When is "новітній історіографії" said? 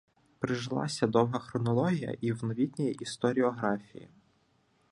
2.43-4.09